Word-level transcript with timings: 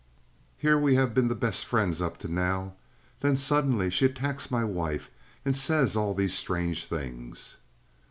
Here 0.57 0.79
we 0.79 0.95
have 0.95 1.13
been 1.13 1.27
the 1.27 1.35
best 1.35 1.61
of 1.61 1.69
friends 1.69 2.01
opp 2.01 2.17
to 2.21 2.27
now. 2.27 2.73
Then 3.19 3.37
suddenly 3.37 3.91
she 3.91 4.05
attacks 4.05 4.49
my 4.49 4.63
wife 4.63 5.11
and 5.45 5.55
sais 5.55 5.95
all 5.95 6.15
these 6.15 6.33
strange 6.33 6.85
things." 6.87 7.57